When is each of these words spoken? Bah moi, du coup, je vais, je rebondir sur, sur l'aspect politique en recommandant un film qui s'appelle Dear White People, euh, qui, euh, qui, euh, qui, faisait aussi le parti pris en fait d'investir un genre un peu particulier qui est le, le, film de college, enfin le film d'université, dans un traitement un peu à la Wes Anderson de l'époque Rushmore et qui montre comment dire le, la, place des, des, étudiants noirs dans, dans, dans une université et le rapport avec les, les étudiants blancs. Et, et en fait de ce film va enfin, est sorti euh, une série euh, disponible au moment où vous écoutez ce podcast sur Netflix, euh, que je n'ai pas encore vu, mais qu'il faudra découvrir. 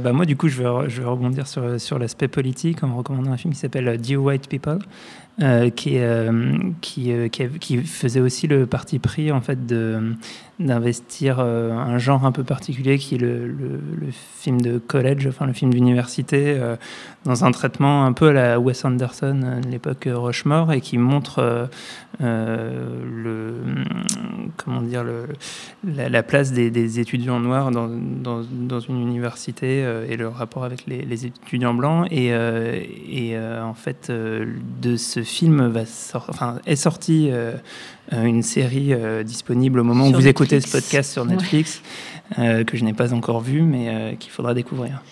Bah 0.00 0.12
moi, 0.12 0.26
du 0.26 0.36
coup, 0.36 0.46
je 0.46 0.62
vais, 0.62 0.88
je 0.88 1.02
rebondir 1.02 1.48
sur, 1.48 1.80
sur 1.80 1.98
l'aspect 1.98 2.28
politique 2.28 2.84
en 2.84 2.96
recommandant 2.96 3.32
un 3.32 3.36
film 3.36 3.52
qui 3.52 3.58
s'appelle 3.58 4.00
Dear 4.00 4.22
White 4.22 4.48
People, 4.48 4.78
euh, 5.40 5.70
qui, 5.70 5.98
euh, 5.98 6.70
qui, 6.80 7.12
euh, 7.12 7.28
qui, 7.28 7.78
faisait 7.78 8.18
aussi 8.18 8.48
le 8.48 8.66
parti 8.66 8.98
pris 8.98 9.30
en 9.30 9.40
fait 9.40 9.66
d'investir 10.58 11.38
un 11.38 11.96
genre 11.98 12.26
un 12.26 12.32
peu 12.32 12.42
particulier 12.42 12.98
qui 12.98 13.14
est 13.14 13.18
le, 13.18 13.46
le, 13.46 14.08
film 14.10 14.60
de 14.60 14.78
college, 14.78 15.28
enfin 15.28 15.46
le 15.46 15.52
film 15.52 15.72
d'université, 15.72 16.60
dans 17.24 17.44
un 17.44 17.50
traitement 17.50 18.04
un 18.04 18.12
peu 18.12 18.28
à 18.28 18.32
la 18.32 18.60
Wes 18.60 18.84
Anderson 18.84 19.60
de 19.64 19.68
l'époque 19.68 20.08
Rushmore 20.08 20.72
et 20.72 20.80
qui 20.80 20.98
montre 20.98 21.68
comment 24.68 24.82
dire 24.82 25.04
le, 25.04 25.26
la, 25.84 26.22
place 26.22 26.52
des, 26.52 26.70
des, 26.70 27.00
étudiants 27.00 27.40
noirs 27.40 27.70
dans, 27.70 27.88
dans, 27.88 28.42
dans 28.42 28.80
une 28.80 29.00
université 29.00 29.78
et 30.08 30.16
le 30.16 30.28
rapport 30.28 30.64
avec 30.64 30.86
les, 30.86 31.02
les 31.02 31.26
étudiants 31.26 31.74
blancs. 31.74 32.06
Et, 32.10 32.28
et 32.28 33.38
en 33.38 33.74
fait 33.74 34.10
de 34.10 34.96
ce 34.96 35.22
film 35.22 35.66
va 35.68 35.82
enfin, 36.14 36.58
est 36.66 36.76
sorti 36.76 37.30
euh, 38.12 38.24
une 38.24 38.42
série 38.42 38.94
euh, 38.94 39.22
disponible 39.22 39.80
au 39.80 39.84
moment 39.84 40.08
où 40.08 40.12
vous 40.12 40.28
écoutez 40.28 40.60
ce 40.60 40.70
podcast 40.70 41.12
sur 41.12 41.26
Netflix, 41.26 41.82
euh, 42.38 42.64
que 42.64 42.76
je 42.76 42.84
n'ai 42.84 42.94
pas 42.94 43.12
encore 43.12 43.40
vu, 43.40 43.62
mais 43.62 44.16
qu'il 44.18 44.30
faudra 44.30 44.54
découvrir. 44.54 45.02